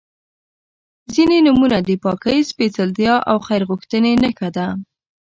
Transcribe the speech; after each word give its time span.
•ځینې 1.13 1.37
نومونه 1.45 1.77
د 1.87 1.89
پاکۍ، 2.03 2.39
سپېڅلتیا 2.49 3.15
او 3.29 3.37
خیر 3.47 3.61
غوښتنې 3.69 4.11
نښه 4.23 4.49
ده. 4.55 4.67